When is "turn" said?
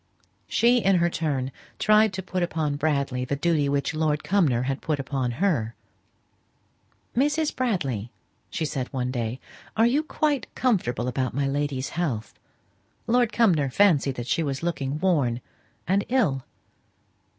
1.11-1.51